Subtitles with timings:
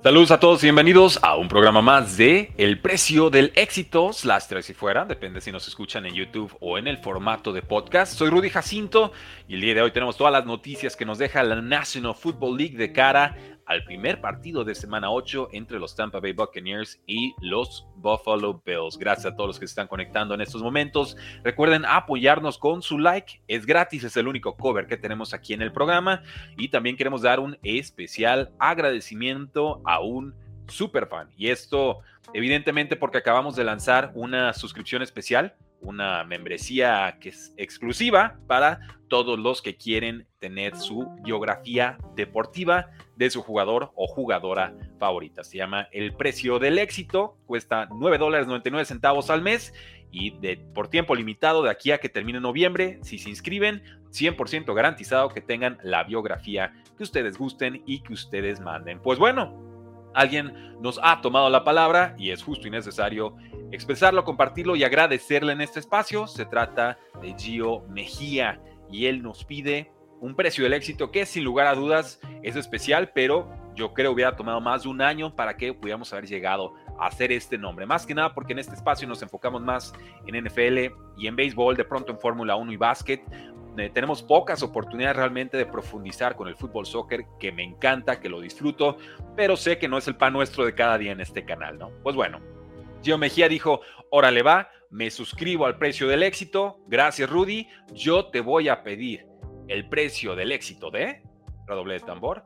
[0.00, 4.44] Saludos a todos y bienvenidos a un programa más de El precio del éxito, slash
[4.48, 8.16] tres y fuera, depende si nos escuchan en YouTube o en el formato de podcast.
[8.16, 9.10] Soy Rudy Jacinto
[9.48, 12.56] y el día de hoy tenemos todas las noticias que nos deja la National Football
[12.56, 13.36] League de cara
[13.68, 18.96] al primer partido de semana 8 entre los Tampa Bay Buccaneers y los Buffalo Bills.
[18.96, 21.16] Gracias a todos los que se están conectando en estos momentos.
[21.44, 23.42] Recuerden apoyarnos con su like.
[23.46, 26.22] Es gratis, es el único cover que tenemos aquí en el programa.
[26.56, 30.34] Y también queremos dar un especial agradecimiento a un
[30.66, 31.28] super fan.
[31.36, 31.98] Y esto,
[32.32, 39.38] evidentemente, porque acabamos de lanzar una suscripción especial una membresía que es exclusiva para todos
[39.38, 45.44] los que quieren tener su biografía deportiva de su jugador o jugadora favorita.
[45.44, 49.72] Se llama El Precio del Éxito, cuesta 9 dólares 99 centavos al mes
[50.10, 54.74] y de, por tiempo limitado de aquí a que termine noviembre, si se inscriben, 100%
[54.74, 59.00] garantizado que tengan la biografía que ustedes gusten y que ustedes manden.
[59.00, 59.68] Pues bueno,
[60.14, 63.36] alguien nos ha tomado la palabra y es justo y necesario
[63.72, 66.26] expresarlo, compartirlo y agradecerle en este espacio.
[66.26, 71.44] Se trata de Gio Mejía y él nos pide un precio del éxito que sin
[71.44, 75.56] lugar a dudas es especial, pero yo creo hubiera tomado más de un año para
[75.56, 77.86] que pudiéramos haber llegado a hacer este nombre.
[77.86, 79.94] Más que nada porque en este espacio nos enfocamos más
[80.26, 83.22] en NFL y en béisbol, de pronto en Fórmula 1 y básquet.
[83.76, 88.28] Eh, tenemos pocas oportunidades realmente de profundizar con el fútbol soccer, que me encanta, que
[88.28, 88.96] lo disfruto,
[89.36, 91.92] pero sé que no es el pan nuestro de cada día en este canal, ¿no?
[92.02, 92.40] Pues bueno,
[93.02, 98.40] Gio Mejía dijo, órale va, me suscribo al precio del éxito, gracias Rudy, yo te
[98.40, 99.26] voy a pedir
[99.68, 101.22] el precio del éxito de,
[101.66, 102.44] redoble de tambor,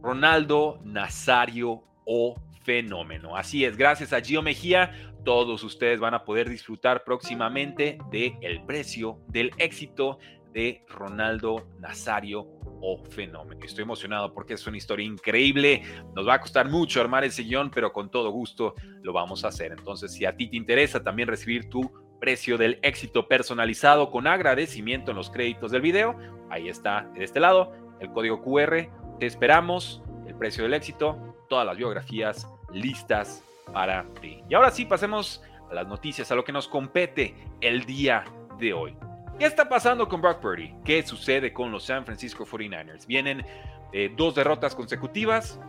[0.00, 3.36] Ronaldo Nazario o Fenómeno.
[3.36, 4.92] Así es, gracias a Gio Mejía,
[5.24, 10.18] todos ustedes van a poder disfrutar próximamente de el precio del éxito
[10.52, 13.60] de Ronaldo Nazario o Fenómeno.
[13.64, 15.82] Estoy emocionado porque es una historia increíble.
[16.14, 19.48] Nos va a costar mucho armar ese guion, pero con todo gusto lo vamos a
[19.48, 19.72] hacer.
[19.72, 25.10] Entonces, si a ti te interesa también recibir tu precio del éxito personalizado con agradecimiento
[25.10, 26.16] en los créditos del video,
[26.50, 28.88] ahí está de este lado el código QR.
[29.18, 34.42] Te esperamos, el precio del éxito, todas las biografías listas para ti.
[34.48, 38.24] Y ahora sí, pasemos a las noticias, a lo que nos compete el día
[38.58, 38.96] de hoy.
[39.38, 40.72] ¿Qué está pasando con Brock Purdy?
[40.82, 43.06] ¿Qué sucede con los San Francisco 49ers?
[43.06, 43.44] Vienen
[43.92, 45.60] eh, dos derrotas consecutivas,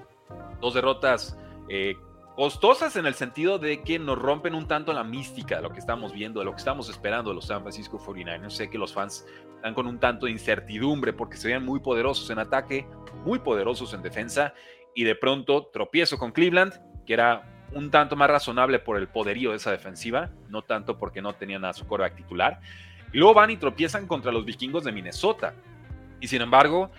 [0.61, 1.97] dos derrotas eh,
[2.38, 5.79] costosas en el sentido de que nos rompen un tanto la mística de lo que
[5.79, 8.51] estamos viendo, de lo que estamos esperando de los San Francisco 49ers.
[8.51, 9.25] Sé que los fans
[9.57, 12.88] están con un tanto de incertidumbre porque se veían muy poderosos en ataque,
[13.25, 14.53] muy poderosos en defensa
[14.95, 16.73] y de pronto tropiezo con Cleveland,
[17.06, 21.22] que era un tanto más razonable por el poderío de esa defensiva, no tanto porque
[21.22, 22.61] no tenían a su coreback titular.
[23.13, 25.53] Y luego van y tropiezan contra los vikingos de Minnesota.
[26.19, 26.91] Y sin embargo,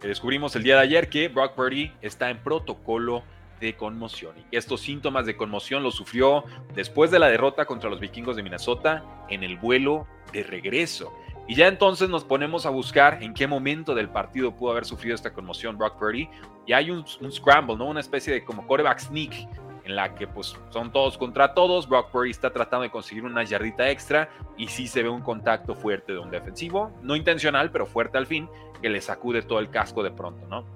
[0.00, 3.22] descubrimos el día de ayer que Brock Purdy está en protocolo
[3.60, 4.34] de conmoción.
[4.50, 6.44] Y estos síntomas de conmoción los sufrió
[6.74, 11.12] después de la derrota contra los vikingos de Minnesota en el vuelo de regreso.
[11.48, 15.14] Y ya entonces nos ponemos a buscar en qué momento del partido pudo haber sufrido
[15.14, 16.28] esta conmoción Brock Purdy.
[16.66, 17.86] Y hay un, scramble, ¿no?
[17.86, 19.48] Una especie de como quarterback sneak
[19.86, 21.88] en la que pues son todos contra todos.
[21.88, 25.74] Brock Purdy está tratando de conseguir una yardita extra y sí se ve un contacto
[25.74, 28.48] fuerte de un defensivo, no intencional, pero fuerte al fin,
[28.82, 30.66] que le sacude todo el casco de pronto, ¿no?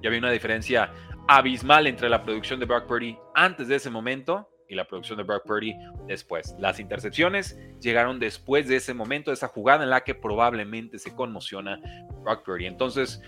[0.00, 0.90] Ya había una diferencia
[1.28, 5.24] abismal entre la producción de Brock Purdy antes de ese momento y la producción de
[5.24, 6.54] Brock Purdy después.
[6.58, 11.14] Las intercepciones llegaron después de ese momento, de esa jugada en la que probablemente se
[11.14, 11.78] conmociona
[12.22, 12.66] Brock Purdy.
[12.66, 13.20] Entonces,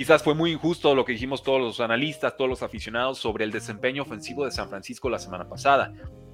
[0.00, 3.50] Quizás fue muy injusto lo que dijimos todos los analistas, todos los aficionados sobre el
[3.50, 5.92] desempeño ofensivo de San Francisco la semana pasada.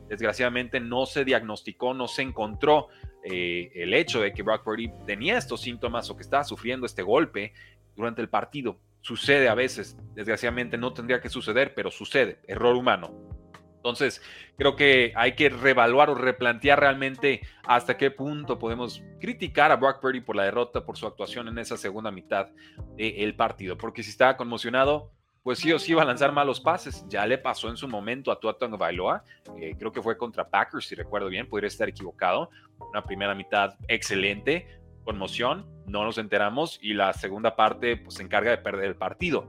[0.08, 2.86] Desgraciadamente no se diagnosticó, no se encontró
[3.24, 7.02] eh, el hecho de que Brock Purdy tenía estos síntomas o que estaba sufriendo este
[7.02, 7.54] golpe
[7.96, 8.78] durante el partido.
[9.00, 13.25] Sucede a veces, desgraciadamente no tendría que suceder, pero sucede, error humano.
[13.86, 14.20] Entonces,
[14.58, 20.00] creo que hay que reevaluar o replantear realmente hasta qué punto podemos criticar a Brock
[20.00, 22.48] Purdy por la derrota, por su actuación en esa segunda mitad
[22.96, 23.78] del partido.
[23.78, 25.12] Porque si estaba conmocionado,
[25.44, 27.06] pues sí o sí iba a lanzar malos pases.
[27.08, 29.22] Ya le pasó en su momento a Tua Bailoa,
[29.60, 32.50] eh, creo que fue contra Packers, si recuerdo bien, podría estar equivocado.
[32.90, 34.66] Una primera mitad excelente,
[35.04, 39.48] conmoción, no nos enteramos y la segunda parte pues se encarga de perder el partido.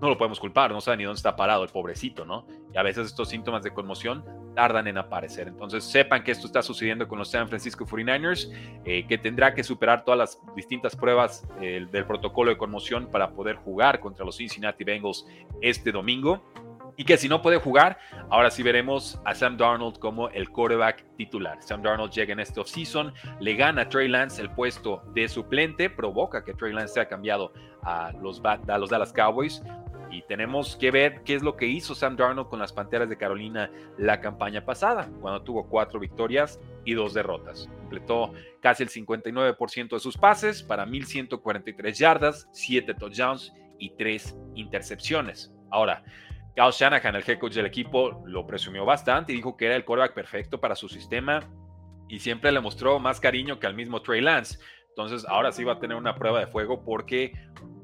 [0.00, 2.46] No lo podemos culpar, no sabe ni dónde está parado el pobrecito, ¿no?
[2.72, 4.24] Y a veces estos síntomas de conmoción
[4.54, 5.48] tardan en aparecer.
[5.48, 8.50] Entonces sepan que esto está sucediendo con los San Francisco 49ers,
[8.84, 13.30] eh, que tendrá que superar todas las distintas pruebas eh, del protocolo de conmoción para
[13.30, 15.26] poder jugar contra los Cincinnati Bengals
[15.60, 16.42] este domingo.
[16.96, 17.96] Y que si no puede jugar,
[18.28, 21.62] ahora sí veremos a Sam Darnold como el quarterback titular.
[21.62, 25.88] Sam Darnold llega en este offseason, le gana a Trey Lance el puesto de suplente,
[25.88, 27.52] provoca que Trey Lance sea cambiado
[27.84, 29.62] a los, a los Dallas Cowboys.
[30.10, 33.18] Y tenemos que ver qué es lo que hizo Sam Darnold con las Panteras de
[33.18, 37.68] Carolina la campaña pasada, cuando tuvo cuatro victorias y dos derrotas.
[37.80, 45.54] Completó casi el 59% de sus pases para 1.143 yardas, 7 touchdowns y 3 intercepciones.
[45.70, 46.02] Ahora,
[46.54, 49.84] Kyle Shanahan, el head coach del equipo, lo presumió bastante y dijo que era el
[49.84, 51.40] quarterback perfecto para su sistema
[52.08, 54.58] y siempre le mostró más cariño que al mismo Trey Lance.
[54.88, 57.32] Entonces, ahora sí va a tener una prueba de fuego porque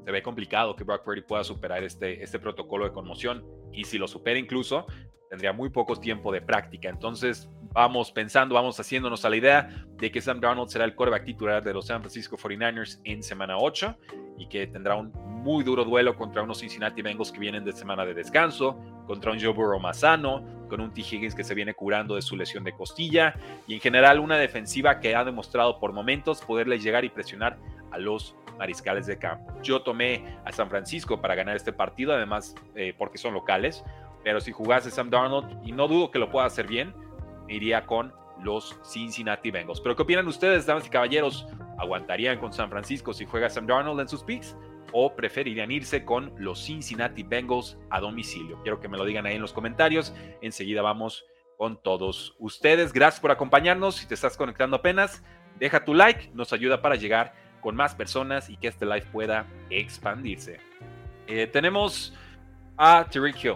[0.05, 3.43] se ve complicado que Brock Purdy pueda superar este, este protocolo de conmoción
[3.73, 4.85] y si lo supera incluso,
[5.29, 6.89] tendría muy poco tiempo de práctica.
[6.89, 11.25] Entonces, vamos pensando, vamos haciéndonos a la idea de que Sam Darnold será el quarterback
[11.25, 13.97] titular de los San Francisco 49ers en semana 8
[14.37, 18.05] y que tendrá un muy duro duelo contra unos Cincinnati Bengals que vienen de semana
[18.05, 21.01] de descanso, contra un Joe Burrow más sano, con un T.
[21.01, 23.35] Higgins que se viene curando de su lesión de costilla
[23.67, 27.57] y en general una defensiva que ha demostrado por momentos poderle llegar y presionar
[27.91, 29.53] a los mariscales de campo.
[29.61, 33.83] Yo tomé a San Francisco para ganar este partido, además eh, porque son locales,
[34.23, 36.93] pero si jugase Sam Darnold, y no dudo que lo pueda hacer bien,
[37.47, 39.81] iría con los Cincinnati Bengals.
[39.81, 41.47] Pero ¿qué opinan ustedes, damas y caballeros?
[41.77, 44.57] ¿Aguantarían con San Francisco si juega Sam Darnold en sus picks?
[44.91, 48.61] ¿O preferirían irse con los Cincinnati Bengals a domicilio?
[48.61, 50.13] Quiero que me lo digan ahí en los comentarios.
[50.41, 51.25] Enseguida vamos
[51.57, 52.93] con todos ustedes.
[52.93, 53.95] Gracias por acompañarnos.
[53.95, 55.23] Si te estás conectando apenas,
[55.59, 56.29] deja tu like.
[56.33, 57.33] Nos ayuda para llegar
[57.65, 60.59] con más personas y que este live pueda expandirse.
[61.25, 62.13] Eh, tenemos
[62.77, 63.55] a Tyreek Hill,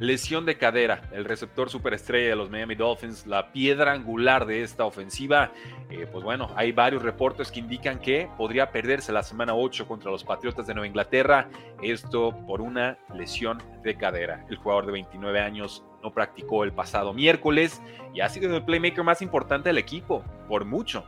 [0.00, 4.84] lesión de cadera, el receptor superestrella de los Miami Dolphins, la piedra angular de esta
[4.84, 5.52] ofensiva.
[5.88, 10.10] Eh, pues bueno, hay varios reportes que indican que podría perderse la semana 8 contra
[10.10, 11.48] los Patriotas de Nueva Inglaterra,
[11.80, 14.44] esto por una lesión de cadera.
[14.50, 17.80] El jugador de 29 años no practicó el pasado miércoles
[18.12, 21.04] y ha sido el playmaker más importante del equipo, por mucho.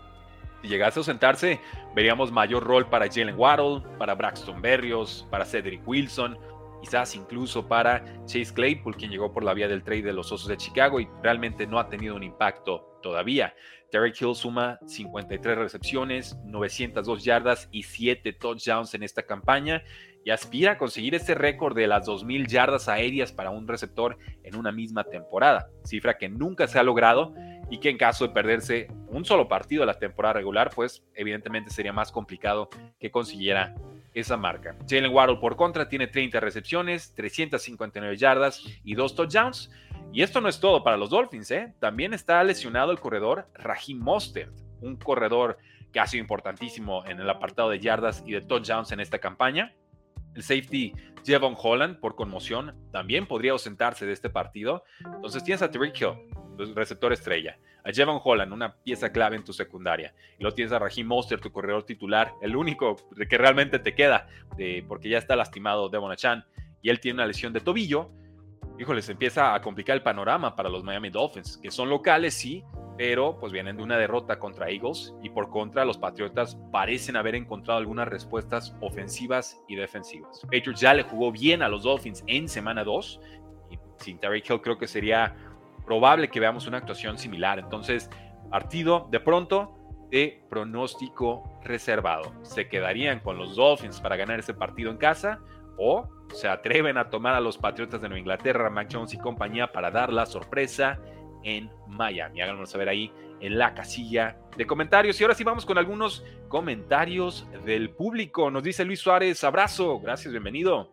[0.66, 1.60] Llegase a sentarse,
[1.94, 6.38] veríamos mayor rol para Jalen Waddle, para Braxton Berrios, para Cedric Wilson,
[6.80, 10.48] quizás incluso para Chase Claypool, quien llegó por la vía del trade de los Osos
[10.48, 13.54] de Chicago y realmente no ha tenido un impacto todavía.
[13.92, 19.82] Derek Hill suma 53 recepciones, 902 yardas y 7 touchdowns en esta campaña
[20.24, 24.56] y aspira a conseguir ese récord de las 2.000 yardas aéreas para un receptor en
[24.56, 27.32] una misma temporada, cifra que nunca se ha logrado
[27.70, 31.70] y que en caso de perderse un solo partido de la temporada regular, pues evidentemente
[31.70, 32.68] sería más complicado
[32.98, 33.74] que consiguiera
[34.14, 34.76] esa marca.
[34.88, 39.70] Jalen Waddle por contra tiene 30 recepciones, 359 yardas y 2 touchdowns.
[40.12, 41.74] Y esto no es todo para los Dolphins, ¿eh?
[41.80, 45.58] También está lesionado el corredor Raheem Mostert, un corredor
[45.92, 49.74] que ha sido importantísimo en el apartado de yardas y de touchdowns en esta campaña.
[50.36, 50.92] El safety
[51.24, 54.84] Jevon Holland, por conmoción, también podría ausentarse de este partido.
[55.04, 57.58] Entonces tienes a Tyreek Hill, receptor estrella.
[57.84, 60.14] A Jevon Holland, una pieza clave en tu secundaria.
[60.38, 62.96] Y luego tienes a Raheem Monster, tu corredor titular, el único
[63.28, 64.28] que realmente te queda,
[64.86, 66.44] porque ya está lastimado Devon Achan.
[66.82, 68.10] Y él tiene una lesión de tobillo.
[68.78, 72.62] Híjole, se empieza a complicar el panorama para los Miami Dolphins, que son locales, sí,
[72.96, 77.34] pero pues vienen de una derrota contra Eagles y por contra los Patriotas parecen haber
[77.34, 80.40] encontrado algunas respuestas ofensivas y defensivas.
[80.42, 83.20] Patriots ya le jugó bien a los Dolphins en semana 2
[83.70, 85.36] y sin Terry Hill creo que sería
[85.84, 87.58] probable que veamos una actuación similar.
[87.58, 88.10] Entonces,
[88.50, 89.74] partido de pronto
[90.10, 92.32] de pronóstico reservado.
[92.42, 95.40] ¿Se quedarían con los Dolphins para ganar ese partido en casa
[95.78, 99.72] o se atreven a tomar a los Patriotas de Nueva Inglaterra, Mac Jones y compañía
[99.72, 100.98] para dar la sorpresa
[101.46, 102.40] en Miami.
[102.40, 103.10] Háganos saber ahí
[103.40, 105.18] en la casilla de comentarios.
[105.20, 108.50] Y ahora sí vamos con algunos comentarios del público.
[108.50, 110.92] Nos dice Luis Suárez, abrazo, gracias, bienvenido.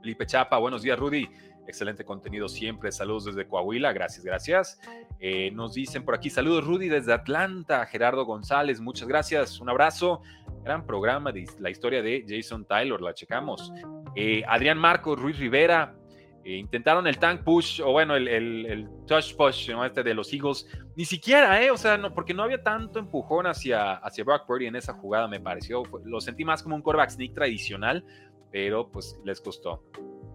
[0.00, 1.28] Felipe Chapa, buenos días, Rudy.
[1.66, 2.92] Excelente contenido siempre.
[2.92, 3.92] Saludos desde Coahuila.
[3.92, 4.80] Gracias, gracias.
[5.18, 7.84] Eh, nos dicen por aquí, saludos Rudy desde Atlanta.
[7.86, 9.60] Gerardo González, muchas gracias.
[9.60, 10.22] Un abrazo.
[10.62, 13.72] Gran programa de la historia de Jason Tyler, la checamos.
[14.14, 15.97] Eh, Adrián Marcos, Ruiz Rivera,
[16.48, 20.66] eh, intentaron el tank push, o bueno, el, touch push este de los Eagles.
[20.96, 21.70] Ni siquiera, ¿eh?
[21.70, 25.28] O sea, no, porque no había tanto empujón hacia, hacia Brock Purdy en esa jugada,
[25.28, 25.82] me pareció.
[26.06, 28.02] lo sentí más como un quarterback sneak tradicional,
[28.50, 29.84] pero pues les costó.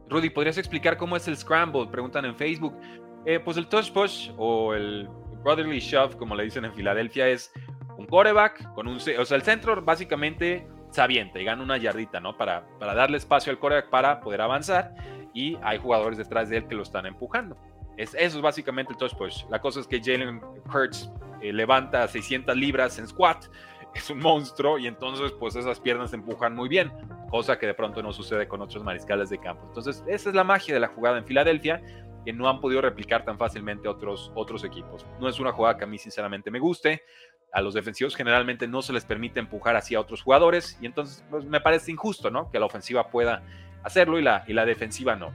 [0.07, 1.87] Rudy, ¿podrías explicar cómo es el scramble?
[1.87, 2.77] Preguntan en Facebook.
[3.25, 5.09] Eh, pues el touch push o el
[5.43, 7.51] brotherly shove, como le dicen en Filadelfia, es
[7.97, 8.97] un quarterback con un...
[8.97, 12.37] O sea, el centro básicamente se avienta y gana una yardita, ¿no?
[12.37, 14.93] Para, para darle espacio al coreback para poder avanzar
[15.33, 17.57] y hay jugadores detrás de él que lo están empujando.
[17.97, 19.43] Es, eso es básicamente el touch push.
[19.49, 20.41] La cosa es que Jalen
[20.73, 21.11] Hurts
[21.41, 23.45] eh, levanta 600 libras en squat,
[23.95, 26.91] es un monstruo y entonces pues esas piernas empujan muy bien,
[27.29, 29.63] cosa que de pronto no sucede con otros mariscales de campo.
[29.67, 31.81] Entonces esa es la magia de la jugada en Filadelfia
[32.25, 35.05] que no han podido replicar tan fácilmente otros, otros equipos.
[35.19, 37.03] No es una jugada que a mí sinceramente me guste.
[37.51, 41.45] A los defensivos generalmente no se les permite empujar hacia otros jugadores y entonces pues,
[41.45, 42.49] me parece injusto, ¿no?
[42.49, 43.43] Que la ofensiva pueda
[43.83, 45.31] hacerlo y la, y la defensiva no.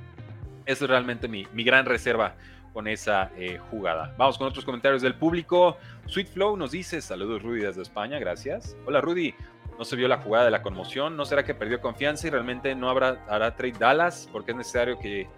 [0.67, 2.35] Esa es realmente mi, mi gran reserva
[2.73, 4.15] con esa eh, jugada.
[4.19, 5.79] Vamos con otros comentarios del público.
[6.07, 8.77] Sweet Flow nos dice, saludos Rudy desde España, gracias.
[8.87, 9.35] Hola Rudy,
[9.79, 12.75] no se vio la jugada de la conmoción, ¿no será que perdió confianza y realmente
[12.75, 14.29] no habrá, hará trade Dallas?
[14.33, 15.29] Porque es necesario que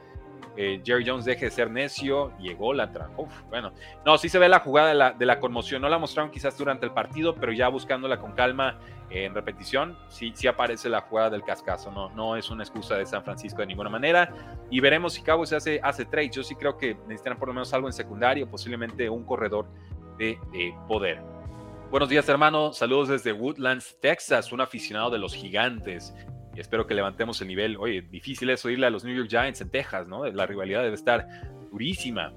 [0.57, 3.29] eh, Jerry Jones deje de ser necio, llegó la trajo.
[3.49, 3.73] Bueno,
[4.05, 6.57] no, sí se ve la jugada de la, de la, conmoción, no la mostraron quizás
[6.57, 8.79] durante el partido, pero ya buscándola con calma
[9.11, 12.97] eh, en repetición, sí, sí aparece la jugada del cascazo, no, no es una excusa
[12.97, 14.33] de San Francisco de ninguna manera.
[14.71, 16.31] Y veremos si Cowboys hace, hace trade.
[16.31, 19.67] Yo sí creo que necesitan por lo menos algo en secundario, posiblemente un corredor
[20.19, 21.23] de, de poder.
[21.91, 22.73] Buenos días, hermano.
[22.73, 26.15] Saludos desde Woodlands, Texas, un aficionado de los gigantes
[26.55, 27.77] y espero que levantemos el nivel.
[27.77, 30.25] Oye, difícil es oírle a los New York Giants en Texas, ¿no?
[30.27, 31.27] La rivalidad debe estar
[31.71, 32.33] durísima.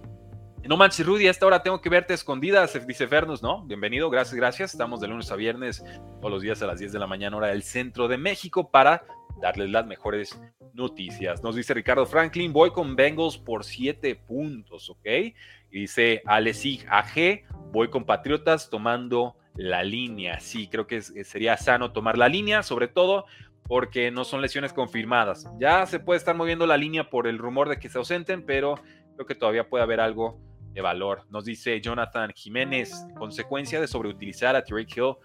[0.65, 3.65] No manches, Rudy, a esta hora tengo que verte escondidas, dice Fernus, ¿no?
[3.65, 4.71] Bienvenido, gracias, gracias.
[4.71, 5.83] Estamos de lunes a viernes,
[6.21, 9.03] todos los días a las 10 de la mañana, hora del centro de México, para
[9.41, 10.39] darles las mejores
[10.73, 11.43] noticias.
[11.43, 15.05] Nos dice Ricardo Franklin, voy con Bengals por 7 puntos, ¿ok?
[15.05, 17.43] Y dice Alesig AG,
[17.73, 20.39] voy con Patriotas tomando la línea.
[20.39, 23.25] Sí, creo que sería sano tomar la línea, sobre todo
[23.67, 25.47] porque no son lesiones confirmadas.
[25.59, 28.75] Ya se puede estar moviendo la línea por el rumor de que se ausenten, pero
[29.15, 30.39] creo que todavía puede haber algo
[30.73, 31.23] de valor.
[31.29, 35.15] Nos dice Jonathan Jiménez, consecuencia de sobreutilizar a Tyreek Hill,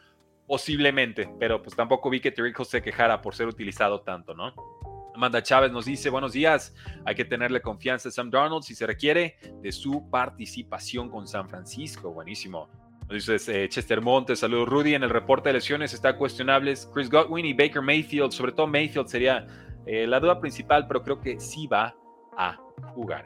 [0.47, 4.55] posiblemente, pero pues tampoco vi que Tyreek Hill se quejara por ser utilizado tanto, ¿no?
[5.15, 8.87] Amanda Chávez nos dice, buenos días, hay que tenerle confianza a Sam Darnold si se
[8.87, 12.13] requiere de su participación con San Francisco.
[12.13, 12.69] Buenísimo.
[13.11, 14.95] Dices eh, Chester Montes, saludos Rudy.
[14.95, 18.33] En el reporte de lesiones está cuestionables Chris Godwin y Baker Mayfield.
[18.33, 19.47] Sobre todo Mayfield sería
[19.87, 21.97] eh, la duda principal, pero creo que sí va
[22.37, 22.59] a
[22.93, 23.25] jugar.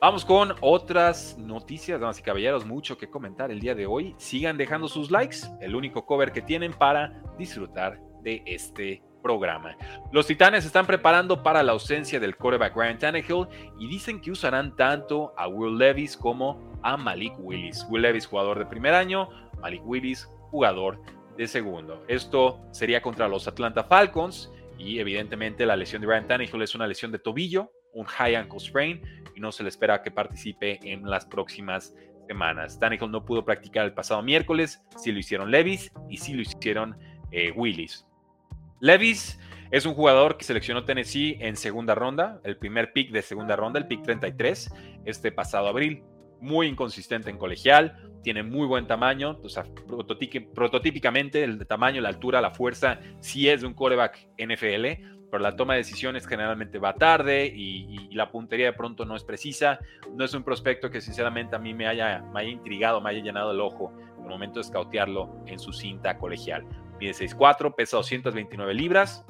[0.00, 2.64] Vamos con otras noticias, damas y caballeros.
[2.64, 4.14] Mucho que comentar el día de hoy.
[4.18, 9.76] Sigan dejando sus likes, el único cover que tienen para disfrutar de este programa.
[10.12, 14.76] Los Titanes están preparando para la ausencia del quarterback Ryan Tannehill y dicen que usarán
[14.76, 17.86] tanto a Will Levis como a Malik Willis.
[17.88, 19.30] Will Levis, jugador de primer año,
[19.62, 21.00] Malik Willis, jugador
[21.38, 22.04] de segundo.
[22.06, 26.86] Esto sería contra los Atlanta Falcons y evidentemente la lesión de Ryan Tannehill es una
[26.86, 29.00] lesión de tobillo, un high ankle sprain
[29.34, 31.94] y no se le espera que participe en las próximas
[32.28, 32.78] semanas.
[32.78, 36.94] Tannehill no pudo practicar el pasado miércoles, sí lo hicieron Levis y sí lo hicieron
[37.30, 38.06] eh, Willis.
[38.84, 43.56] Levis es un jugador que seleccionó Tennessee en segunda ronda, el primer pick de segunda
[43.56, 44.70] ronda, el pick 33,
[45.06, 46.02] este pasado abril.
[46.38, 49.40] Muy inconsistente en colegial, tiene muy buen tamaño,
[50.54, 55.56] prototípicamente el tamaño, la altura, la fuerza, sí es de un quarterback NFL, pero la
[55.56, 59.80] toma de decisiones generalmente va tarde y, la puntería de pronto no es precisa.
[60.14, 63.60] No es un prospecto que sinceramente a mí me haya, intrigado, me haya llenado el
[63.60, 66.64] ojo en el momento de scoutearlo en su cinta colegial.
[67.04, 69.24] Mide 6'4, pesa 229 libras.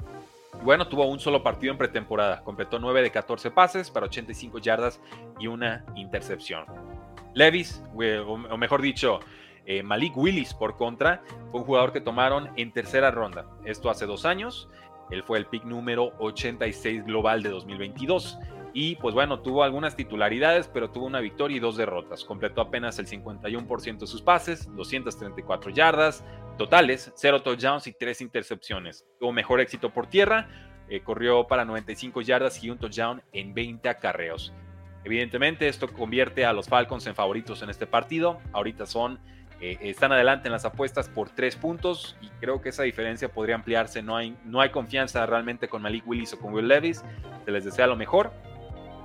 [0.63, 2.41] bueno, tuvo un solo partido en pretemporada.
[2.41, 5.01] Completó 9 de 14 pases para 85 yardas
[5.37, 6.63] y una intercepción.
[7.33, 9.19] Levis, o mejor dicho,
[9.65, 13.45] eh, Malik Willis por contra, fue un jugador que tomaron en tercera ronda.
[13.65, 14.69] Esto hace dos años.
[15.11, 18.39] Él fue el pick número 86 global de 2022.
[18.77, 22.25] Y pues bueno, tuvo algunas titularidades, pero tuvo una victoria y dos derrotas.
[22.25, 26.25] Completó apenas el 51% de sus pases, 234 yardas
[26.57, 29.05] totales, 0 touchdowns y 3 intercepciones.
[29.17, 30.49] Tuvo mejor éxito por tierra,
[30.89, 34.51] eh, corrió para 95 yardas y un touchdown en 20 acarreos.
[35.05, 38.41] Evidentemente esto convierte a los Falcons en favoritos en este partido.
[38.51, 39.21] Ahorita son,
[39.61, 43.55] eh, están adelante en las apuestas por 3 puntos y creo que esa diferencia podría
[43.55, 44.01] ampliarse.
[44.01, 47.05] No hay, no hay confianza realmente con Malik Willis o con Will Levis.
[47.45, 48.33] Se les desea lo mejor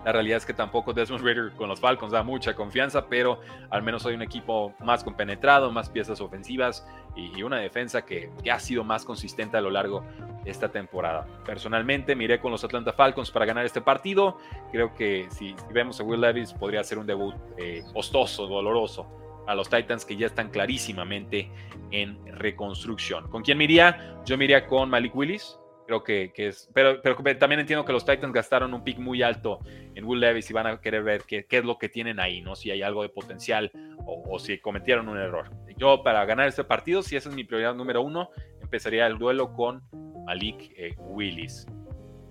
[0.04, 3.82] la realidad es que tampoco Desmond Ritter con los Falcons da mucha confianza, pero al
[3.82, 8.82] menos hay un equipo más compenetrado, más piezas ofensivas y, una defensa que, ha sido
[8.82, 10.02] más consistente a lo largo
[10.42, 11.26] de esta temporada.
[11.44, 14.38] Personalmente miré con los Atlanta Falcons para ganar este partido.
[14.72, 19.06] Creo que si, vemos a Will Levis podría ser un debut eh, costoso, doloroso
[19.46, 21.50] a los Titans que ya están clarísimamente
[21.90, 23.28] en reconstrucción.
[23.28, 24.20] ¿Con quién miría?
[24.24, 25.59] Yo miría con Malik Willis,
[25.90, 26.70] Creo que, es.
[26.72, 29.58] Pero, pero también entiendo que los Titans gastaron un pick muy alto
[29.96, 32.42] en Will Levis y van a querer ver qué, qué es lo que tienen ahí,
[32.42, 32.54] ¿no?
[32.54, 33.72] Si hay algo de potencial
[34.06, 35.50] o, si cometieron un error.
[35.76, 38.30] Yo, para ganar este partido, si esa es mi prioridad número uno,
[38.62, 39.82] empezaría el duelo con
[40.24, 41.66] Malik eh, Willis.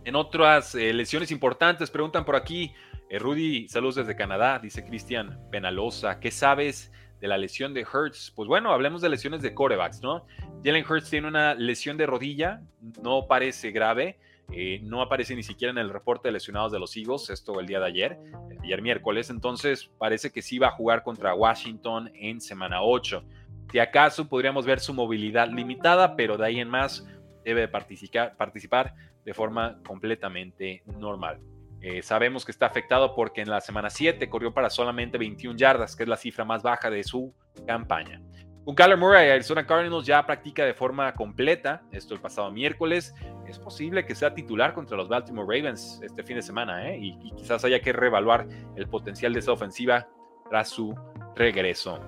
[0.06, 2.74] En otras eh, lesiones importantes, preguntan por aquí,
[3.12, 8.32] Rudy, saludos desde Canadá, dice Cristian Penalosa, ¿qué sabes de la lesión de Hurts?
[8.36, 10.26] Pues bueno, hablemos de lesiones de corebacks, ¿no?
[10.64, 12.62] Jalen Hurts tiene una lesión de rodilla,
[13.02, 14.18] no parece grave,
[14.52, 17.68] eh, no aparece ni siquiera en el reporte de lesionados de los Eagles, esto el
[17.68, 18.18] día de ayer,
[18.64, 23.24] ayer miércoles, entonces parece que sí va a jugar contra Washington en semana 8.
[23.72, 27.06] Si acaso podríamos ver su movilidad limitada, pero de ahí en más
[27.46, 31.40] debe participar, participar de forma completamente normal.
[31.82, 35.96] Eh, sabemos que está afectado porque en la semana 7 corrió para solamente 21 yardas,
[35.96, 37.34] que es la cifra más baja de su
[37.66, 38.22] campaña.
[38.66, 43.16] Con Kyler Murray, Arizona Cardinals ya practica de forma completa, esto el pasado miércoles.
[43.48, 47.00] Es posible que sea titular contra los Baltimore Ravens este fin de semana, ¿eh?
[47.02, 50.08] y, quizás haya que reevaluar el potencial de esa ofensiva
[50.50, 50.94] tras su
[51.36, 52.00] regreso.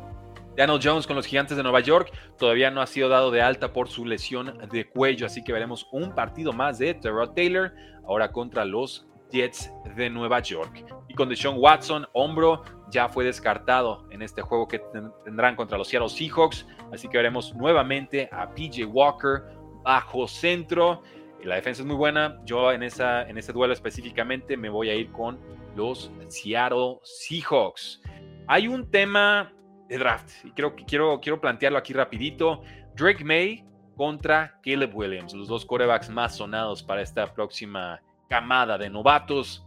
[0.56, 3.72] Daniel Jones con los Gigantes de Nueva York todavía no ha sido dado de alta
[3.72, 7.74] por su lesión de cuello, así que veremos un partido más de Terrell Taylor
[8.06, 10.86] ahora contra los Jets de Nueva York.
[11.08, 14.80] Y con Deshaun Watson, hombro, ya fue descartado en este juego que
[15.24, 16.68] tendrán contra los Seattle Seahawks.
[16.92, 19.44] Así que veremos nuevamente a PJ Walker
[19.84, 21.02] bajo centro.
[21.44, 22.40] La defensa es muy buena.
[22.46, 25.40] Yo en, esa, en ese duelo específicamente me voy a ir con
[25.76, 28.02] los Seattle Seahawks.
[28.48, 29.54] Hay un tema
[29.88, 32.62] de draft y creo que quiero, quiero plantearlo aquí rapidito.
[32.96, 38.90] Drake May contra Caleb Williams, los dos corebacks más sonados para esta próxima camada de
[38.90, 39.62] novatos.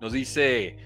[0.00, 0.76] Nos dice,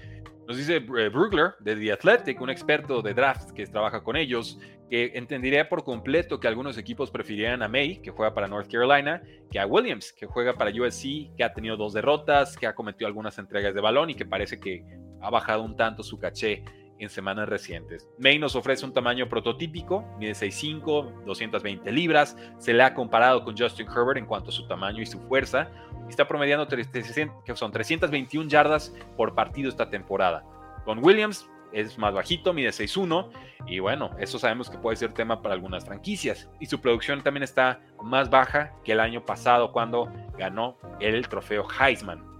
[0.47, 4.57] nos dice eh, Brugler de The Athletic, un experto de draft que trabaja con ellos,
[4.89, 9.21] que entendería por completo que algunos equipos preferirían a May, que juega para North Carolina,
[9.51, 13.05] que a Williams, que juega para USC, que ha tenido dos derrotas, que ha cometido
[13.05, 14.83] algunas entregas de balón y que parece que
[15.21, 16.63] ha bajado un tanto su caché
[17.01, 18.07] en semanas recientes.
[18.17, 23.57] May nos ofrece un tamaño prototípico, mide 6'5, 220 libras, se le ha comparado con
[23.57, 25.69] Justin Herbert en cuanto a su tamaño y su fuerza,
[26.07, 30.43] está promediando que son 321 yardas por partido esta temporada.
[30.85, 33.29] Con Williams es más bajito, mide 6'1,
[33.65, 37.43] y bueno, eso sabemos que puede ser tema para algunas franquicias, y su producción también
[37.43, 42.30] está más baja que el año pasado cuando ganó el trofeo Heisman.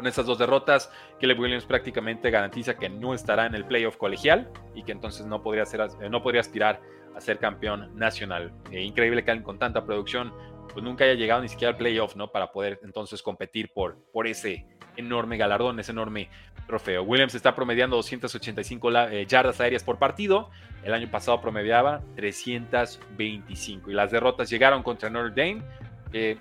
[0.00, 4.50] Con esas dos derrotas, Caleb Williams prácticamente garantiza que no estará en el playoff colegial
[4.74, 6.80] y que entonces no podría, eh, no podría aspirar
[7.14, 8.50] a ser campeón nacional.
[8.70, 10.32] Eh, increíble que alguien con tanta producción
[10.72, 12.32] pues nunca haya llegado ni siquiera al playoff, ¿no?
[12.32, 14.64] Para poder entonces competir por, por ese
[14.96, 16.30] enorme galardón, ese enorme
[16.66, 17.02] trofeo.
[17.02, 20.48] Williams está promediando 285 eh, yardas aéreas por partido.
[20.82, 26.40] El año pasado promediaba 325 y las derrotas llegaron contra Notre Dame.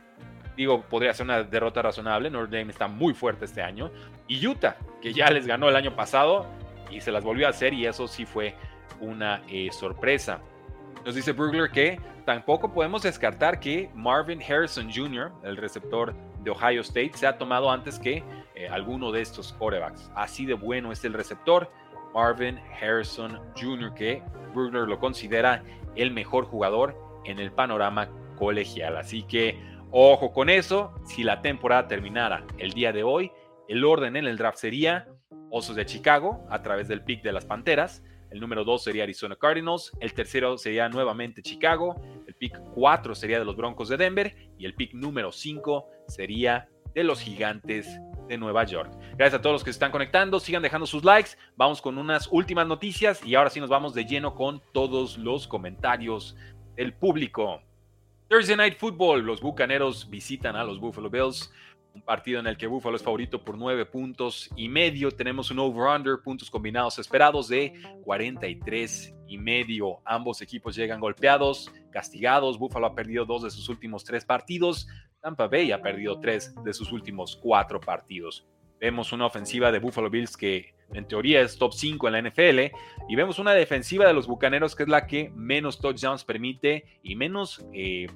[0.59, 2.29] Digo, podría ser una derrota razonable.
[2.29, 3.89] Notre Dame está muy fuerte este año.
[4.27, 6.47] Y Utah, que ya les ganó el año pasado
[6.91, 8.55] y se las volvió a hacer y eso sí fue
[8.99, 10.41] una eh, sorpresa.
[11.05, 16.81] Nos dice Brugler que tampoco podemos descartar que Marvin Harrison Jr., el receptor de Ohio
[16.81, 18.21] State, se ha tomado antes que
[18.53, 20.11] eh, alguno de estos corebacks.
[20.13, 21.71] Así de bueno es el receptor
[22.13, 24.21] Marvin Harrison Jr., que
[24.53, 25.63] Brugler lo considera
[25.95, 28.97] el mejor jugador en el panorama colegial.
[28.97, 33.31] Así que Ojo con eso, si la temporada terminara el día de hoy,
[33.67, 35.07] el orden en el draft sería
[35.49, 39.35] Osos de Chicago a través del pick de las Panteras, el número 2 sería Arizona
[39.35, 44.35] Cardinals, el tercero sería nuevamente Chicago, el pick 4 sería de los Broncos de Denver
[44.59, 48.91] y el pick número 5 sería de los Gigantes de Nueva York.
[49.17, 52.27] Gracias a todos los que se están conectando, sigan dejando sus likes, vamos con unas
[52.31, 56.37] últimas noticias y ahora sí nos vamos de lleno con todos los comentarios
[56.75, 57.63] del público.
[58.29, 61.51] Thursday Night Football, los Bucaneros visitan a los Buffalo Bills,
[61.95, 65.09] un partido en el que Buffalo es favorito por nueve puntos y medio.
[65.09, 70.01] Tenemos un over-under, puntos combinados esperados de 43 y medio.
[70.05, 72.59] Ambos equipos llegan golpeados, castigados.
[72.59, 74.87] Buffalo ha perdido dos de sus últimos tres partidos.
[75.21, 78.47] Tampa Bay ha perdido tres de sus últimos cuatro partidos.
[78.79, 82.75] Vemos una ofensiva de Buffalo Bills que en teoría es top 5 en la NFL,
[83.07, 87.15] y vemos una defensiva de los Bucaneros que es la que menos touchdowns permite y
[87.15, 88.07] menos, eh,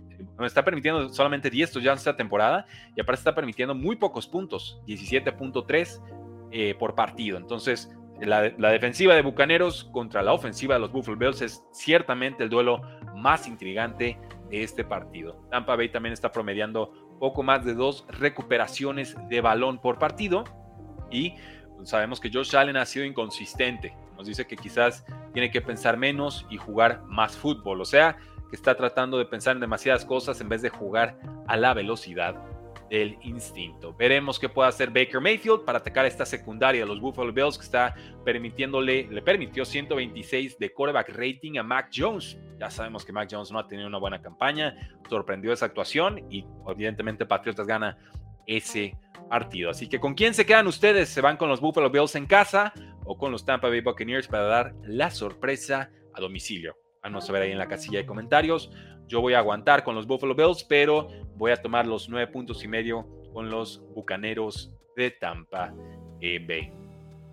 [0.42, 6.02] está permitiendo solamente 10 touchdowns esta temporada, y aparte está permitiendo muy pocos puntos, 17.3
[6.52, 7.38] eh, por partido.
[7.38, 12.44] Entonces, la, la, defensiva de Bucaneros contra la ofensiva de los Buffalo Bills es ciertamente
[12.44, 12.82] el duelo
[13.16, 14.18] más intrigante
[14.50, 15.36] de este partido.
[15.50, 20.44] Tampa Bay también está promediando poco más de dos recuperaciones de balón por partido
[21.10, 21.36] y
[21.86, 23.96] sabemos que Josh Allen ha sido inconsistente.
[24.18, 27.80] Nos dice que quizás tiene que pensar menos y jugar más fútbol.
[27.80, 28.18] O sea,
[28.50, 32.36] que está tratando de pensar en demasiadas cosas en vez de jugar a la velocidad
[32.94, 33.92] del instinto.
[33.96, 37.64] Veremos qué puede hacer Baker Mayfield para atacar esta secundaria de los Buffalo Bills que
[37.64, 42.38] está permitiéndole, le permitió 126 de quarterback rating a Mac Jones.
[42.60, 44.78] Ya sabemos que Mac Jones no ha tenido una buena campaña,
[45.10, 47.98] sorprendió esa actuación y evidentemente Patriotas gana
[48.46, 48.96] ese
[49.28, 49.72] partido.
[49.72, 51.10] Así que ¿con quién se quedan ustedes?
[51.10, 52.74] ¿Se van con los Buffalo Bills en casa
[53.06, 56.78] o con los Tampa Bay Buccaneers para dar la sorpresa a domicilio?
[57.02, 58.72] Vamos a ver ahí en la casilla de comentarios.
[59.08, 62.64] Yo voy a aguantar con los Buffalo Bills, pero voy a tomar los nueve puntos
[62.64, 65.74] y medio con los Bucaneros de Tampa
[66.22, 66.72] Bay.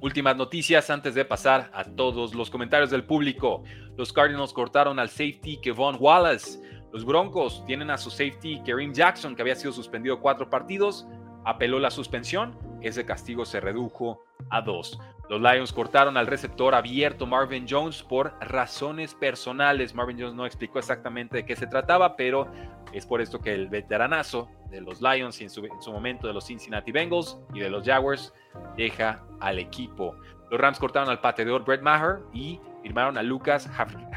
[0.01, 3.63] Últimas noticias antes de pasar a todos los comentarios del público.
[3.97, 6.59] Los Cardinals cortaron al safety Kevon Wallace.
[6.91, 11.07] Los Broncos tienen a su safety Kareem Jackson, que había sido suspendido cuatro partidos.
[11.45, 12.59] Apeló la suspensión.
[12.83, 14.99] Ese castigo se redujo a dos.
[15.29, 19.95] Los Lions cortaron al receptor abierto Marvin Jones por razones personales.
[19.95, 22.51] Marvin Jones no explicó exactamente de qué se trataba, pero
[22.93, 26.47] es por esto que el veteranazo de los Lions y en su, momento de los
[26.47, 28.33] Cincinnati Bengals y de los Jaguars
[28.77, 30.17] deja al equipo.
[30.51, 33.71] Los Rams cortaron al pateador Brett Maher y firmaron a Lucas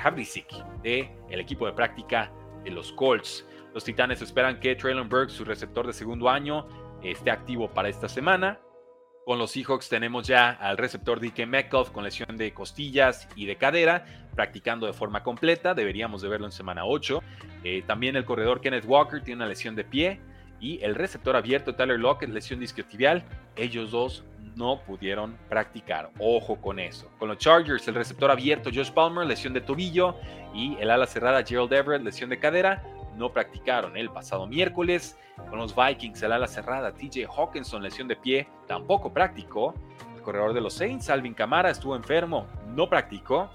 [0.04, 2.32] Havlicek de el equipo de práctica
[2.64, 3.46] de los Colts.
[3.74, 6.68] Los Titanes esperan que Traylon Burks, su receptor de segundo año,
[7.04, 8.60] esté activo para esta semana.
[9.26, 13.56] Con los Seahawks tenemos ya al receptor DK Metcalf con lesión de costillas y de
[13.56, 15.74] cadera, practicando de forma completa.
[15.74, 17.24] Deberíamos de verlo en semana 8.
[17.64, 20.20] Eh, también el corredor Kenneth Walker tiene una lesión de pie.
[20.60, 23.24] Y el receptor abierto Tyler Lockett, lesión discotibial.
[23.56, 26.12] Ellos dos no pudieron practicar.
[26.20, 27.10] Ojo con eso.
[27.18, 30.16] Con los Chargers, el receptor abierto Josh Palmer, lesión de tobillo.
[30.54, 32.84] Y el ala cerrada Gerald Everett, lesión de cadera
[33.16, 35.18] no practicaron el pasado miércoles.
[35.50, 39.74] Con los Vikings, el ala cerrada TJ Hawkinson, lesión de pie, tampoco practicó.
[40.16, 43.50] El corredor de los Saints, Alvin Kamara, estuvo enfermo, no practicó.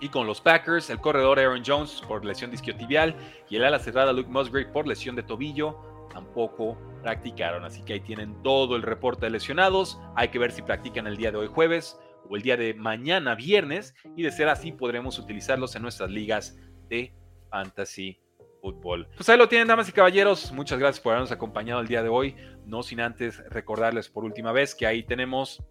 [0.00, 3.14] Y con los Packers, el corredor Aaron Jones por lesión disquiotibial
[3.50, 5.78] y el ala cerrada Luke Musgrave por lesión de tobillo
[6.10, 7.64] tampoco practicaron.
[7.64, 10.00] Así que ahí tienen todo el reporte de lesionados.
[10.16, 13.34] Hay que ver si practican el día de hoy jueves o el día de mañana
[13.34, 13.94] viernes.
[14.16, 16.56] Y de ser así, podremos utilizarlos en nuestras ligas
[16.88, 17.14] de
[17.50, 18.18] fantasy
[18.60, 19.08] fútbol.
[19.16, 20.52] Pues ahí lo tienen, damas y caballeros.
[20.52, 22.36] Muchas gracias por habernos acompañado el día de hoy.
[22.66, 25.62] No sin antes recordarles por última vez que ahí tenemos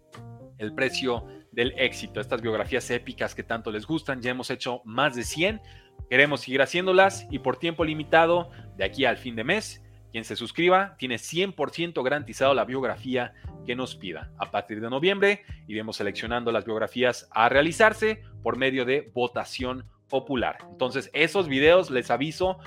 [0.58, 4.20] el precio del éxito, estas biografías épicas que tanto les gustan.
[4.20, 5.60] Ya hemos hecho más de 100.
[6.08, 10.36] Queremos seguir haciéndolas y por tiempo limitado, de aquí al fin de mes, quien se
[10.36, 13.32] suscriba tiene 100% garantizado la biografía
[13.64, 14.32] que nos pida.
[14.38, 20.58] A partir de noviembre iremos seleccionando las biografías a realizarse por medio de votación popular.
[20.70, 22.58] Entonces, esos videos les aviso,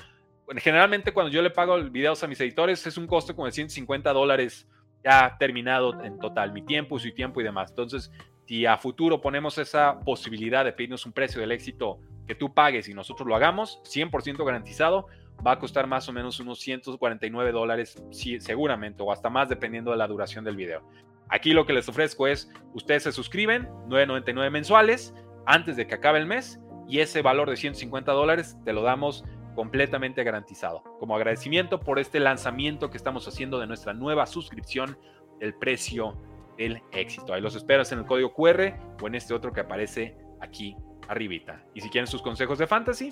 [0.56, 4.12] generalmente cuando yo le pago videos a mis editores es un costo como de 150
[4.12, 4.68] dólares
[5.02, 7.70] ya terminado en total, mi tiempo, su tiempo y demás.
[7.70, 8.10] Entonces,
[8.46, 12.88] si a futuro ponemos esa posibilidad de pedirnos un precio del éxito que tú pagues
[12.88, 15.06] y nosotros lo hagamos, 100% garantizado,
[15.46, 18.02] va a costar más o menos unos 149 dólares,
[18.38, 20.82] seguramente, o hasta más dependiendo de la duración del video.
[21.28, 25.14] Aquí lo que les ofrezco es, ustedes se suscriben, 9.99 mensuales,
[25.46, 29.24] antes de que acabe el mes, y ese valor de 150 dólares te lo damos
[29.54, 30.82] completamente garantizado.
[30.98, 34.98] Como agradecimiento por este lanzamiento que estamos haciendo de nuestra nueva suscripción,
[35.40, 36.16] el precio
[36.56, 37.34] del éxito.
[37.34, 40.76] Ahí los esperas en el código QR o en este otro que aparece aquí
[41.08, 41.64] arribita.
[41.74, 43.10] Y si quieren sus consejos de fantasy,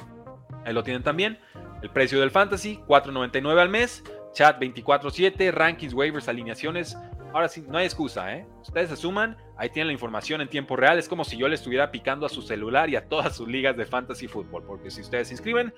[0.64, 1.38] ahí lo tienen también.
[1.82, 6.96] El precio del fantasy, 4.99 al mes, chat 24/7, rankings, waivers, alineaciones.
[7.34, 8.46] Ahora sí, no hay excusa, ¿eh?
[8.60, 10.98] Ustedes se suman, ahí tienen la información en tiempo real.
[10.98, 13.76] Es como si yo le estuviera picando a su celular y a todas sus ligas
[13.76, 15.72] de fantasy fútbol, porque si ustedes se inscriben,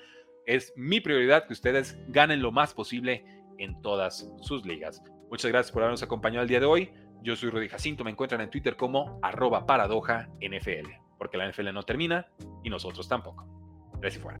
[0.45, 3.25] es mi prioridad que ustedes ganen lo más posible
[3.57, 5.01] en todas sus ligas.
[5.29, 6.91] Muchas gracias por habernos acompañado el día de hoy.
[7.21, 11.73] Yo soy Rudy Jacinto, me encuentran en Twitter como arroba paradoja NFL, porque la NFL
[11.73, 12.27] no termina
[12.63, 13.47] y nosotros tampoco.
[13.99, 14.33] Gracias fuera.